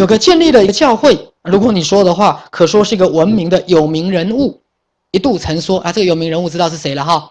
[0.00, 4.58] 有个建立了一个教会，如果你说的话，可说是一个文明的有名人物。
[5.10, 7.30] 一度曾说啊，这个有名人物知道是谁了哈？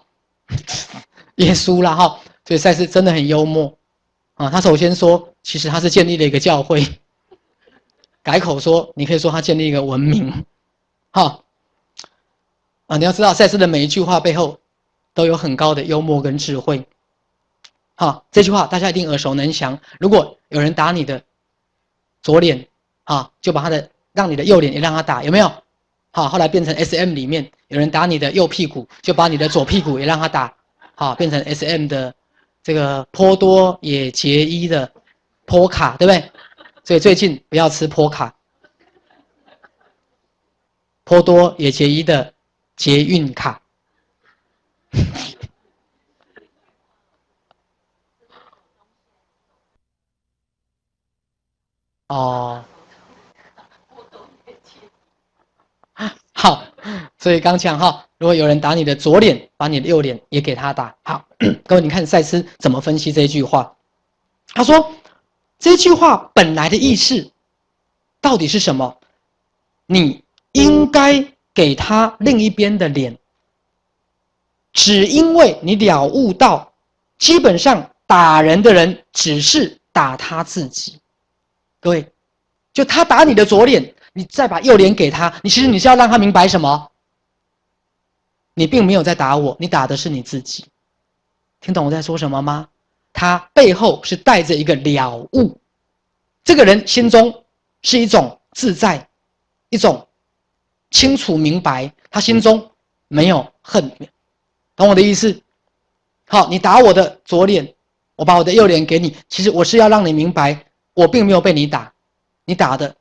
[1.36, 2.16] 耶稣了哈。
[2.44, 3.76] 所以赛斯真的很幽默
[4.34, 4.48] 啊。
[4.48, 6.86] 他首先说，其实他是建立了一个教会，
[8.22, 10.44] 改口说，你可以说他建立一个文明，
[11.10, 11.40] 哈。
[12.86, 14.60] 啊，你要知道赛斯的每一句话背后
[15.12, 16.86] 都有很高的幽默跟智慧。
[17.96, 19.76] 好，这句话大家一定耳熟能详。
[19.98, 21.20] 如果有人打你的
[22.22, 22.66] 左脸，
[23.04, 25.52] 啊，就把他的让你的右脸也让他打，有没有？
[26.12, 30.52] 好，后来变成 S M 里面有人打你的右屁股，就把你的左屁股也让他打，
[30.96, 32.12] 好，变成 S M 的
[32.62, 34.90] 这个颇多也结衣的
[35.46, 36.30] 坡卡，对不对？
[36.82, 38.34] 所以最近不要吃坡卡，
[41.04, 42.34] 颇多也结衣的
[42.74, 43.62] 捷运卡。
[52.10, 52.64] 哦。
[56.32, 56.64] 好，
[57.18, 60.94] 所以刚讲哈，如果有人打你的左脸，把你的右脸也给他打。
[61.02, 61.24] 好，
[61.64, 63.76] 各位，你看赛斯怎么分析这句话？
[64.54, 64.92] 他说，
[65.58, 67.30] 这句话本来的意思
[68.20, 68.98] 到底是什么？
[69.86, 73.16] 你应该给他另一边的脸，
[74.72, 76.72] 只因为你了悟到，
[77.18, 80.98] 基本上打人的人只是打他自己。
[81.80, 82.06] 各位，
[82.72, 83.94] 就他打你的左脸。
[84.12, 86.90] 你再把右脸给他，你其实你是要让他明白什么？
[88.54, 90.64] 你并没有在打我，你打的是你自己。
[91.60, 92.68] 听懂我在说什么吗？
[93.12, 95.56] 他背后是带着一个了悟，
[96.42, 97.44] 这个人心中
[97.82, 99.08] 是一种自在，
[99.68, 100.04] 一种
[100.90, 102.68] 清楚明白，他心中
[103.06, 103.88] 没有恨，
[104.74, 105.40] 懂我的意思？
[106.26, 107.72] 好，你打我的左脸，
[108.16, 110.66] 我把我的右脸给你，其实我是要让你明白，
[111.00, 111.92] 我并没有被你打，
[112.44, 112.94] 你打的。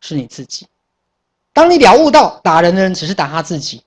[0.00, 0.64] 是你自己。
[1.52, 3.82] 当你了悟到打人的人只是打他自己，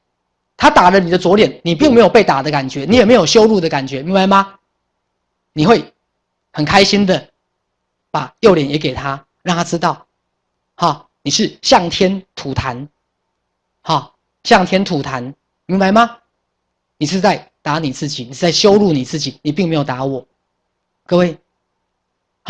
[0.58, 4.56] 他打了你的左脸，你并没有被打的感觉，你也没有羞辱的感觉，明白吗？
[5.54, 5.94] 你会
[6.52, 7.30] 很开心的
[8.12, 10.06] 把右脸也给他，让他知道，
[10.76, 12.86] 哈，你是向天吐痰，
[13.82, 15.34] 哈，向天吐痰，
[15.66, 16.18] 明白吗？
[16.98, 20.28] 你是在打你自己，你是在羞辱你自己，你并没有打我。
[21.06, 21.38] 各位，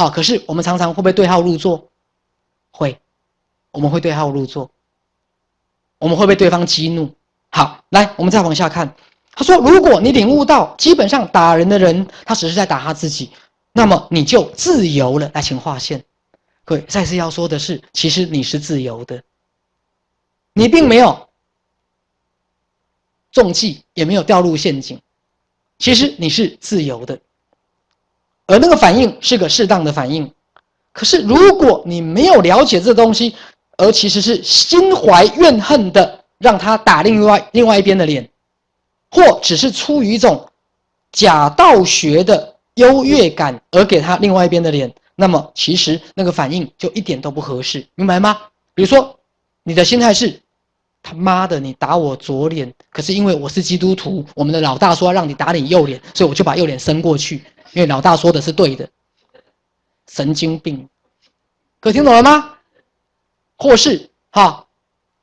[0.02, 1.88] 好，可是我们常常会不会对号入座？
[2.72, 3.00] 会。
[3.70, 4.72] 我们会对号入座，
[6.00, 7.14] 我们会被对方激怒。
[7.50, 8.96] 好，来，我们再往下看。
[9.32, 13.30] 他说：“如果你领悟到，基本上打人的人他只是在打他自己，
[13.72, 16.04] 那么你就自由了。”来，请划线。
[16.66, 19.24] 各位，再次要说的是，其实你是自由的，
[20.54, 21.30] 你并没有
[23.32, 25.00] 中计，也没有掉入陷阱。
[25.78, 27.22] 其实你是自由的，
[28.52, 30.30] 而那个反应是个适当的反应。
[30.92, 33.34] 可是，如果你没有了解这东西，
[33.78, 38.30] 而其实是心怀怨恨的，让他打另外另外一边的脸，
[39.10, 40.46] 或只是出于一种
[41.14, 48.38] 假道学的优越感而给他另外一边的脸，那么其实那个反应就一点都不合适，明白吗？
[48.74, 49.18] 比如说，
[49.64, 50.42] 你的心态是
[51.02, 57.42] 他妈的你打我左脸，可是因为我是基督徒，我们的老大说要让你打你右脸，所以我就把右脸伸过去，
[57.74, 58.90] 因为老大说的是对的，
[60.08, 60.88] 神经病，
[61.80, 62.58] 可听懂了吗？
[63.58, 64.66] 或是哈，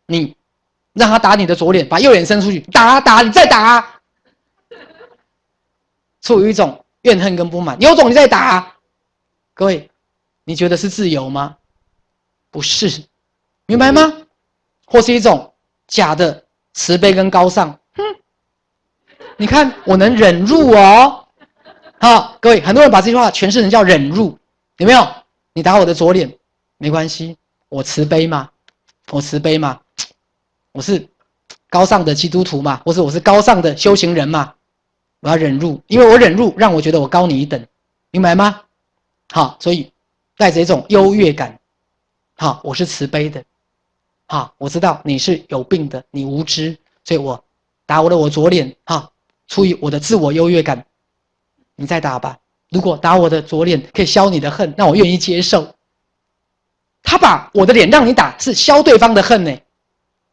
[0.06, 0.34] 你
[0.92, 4.00] 让他打你的左脸，把右脸伸出去，打打你再打，
[6.20, 8.74] 出于一种怨恨跟不满，有种你再打，
[9.54, 9.90] 各位，
[10.44, 11.56] 你觉得是自由吗？
[12.50, 13.04] 不是，
[13.66, 14.22] 明白吗？
[14.86, 15.52] 或是一种
[15.86, 18.02] 假的慈悲跟高尚，哼，
[19.36, 21.27] 你看我能忍辱哦，
[22.00, 24.38] 好，各位，很多人把这句话诠释成叫忍辱，
[24.76, 25.06] 有没有？
[25.52, 26.32] 你打我的左脸，
[26.76, 27.36] 没关系。
[27.68, 28.48] 我慈悲嘛？
[29.10, 29.80] 我慈悲嘛？
[30.72, 31.08] 我是
[31.68, 34.54] 高尚的基督徒嘛，或是我是高尚的修行人嘛？
[35.20, 37.66] 我要忍辱，因为我忍辱让我觉得我高你一等，
[38.12, 38.60] 明白吗？
[39.32, 39.90] 好，所以
[40.36, 41.58] 带着一种优越感。
[42.36, 43.42] 好，我是慈悲的。
[44.26, 47.42] 好，我知道你是有病的，你无知，所以我
[47.86, 48.76] 打我的我左脸。
[48.84, 49.10] 哈，
[49.48, 50.86] 出于我的自我优越感，
[51.80, 52.36] 你再打吧。
[52.70, 55.74] 如果打我的左脸可以消你的恨，那我愿意接受。
[57.02, 59.56] 他把我的脸让你打，是消对方的恨呢。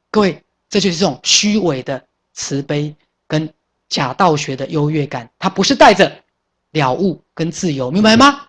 [0.10, 2.04] 各位，这就是这种虚伪的
[2.34, 2.94] 慈悲
[3.28, 3.54] 跟
[3.88, 6.12] 假道学的优越感，他不是带着
[6.72, 8.48] 了悟跟自由，明白吗？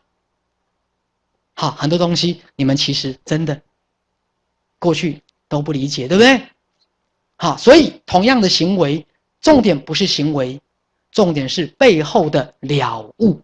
[1.55, 3.61] 好，很多东西你们其实真的
[4.79, 6.43] 过去都不理解，对不对？
[7.37, 9.07] 好，所以同样的行为，
[9.41, 10.61] 重点不是行为，
[11.17, 13.41] 重点是背后的了悟。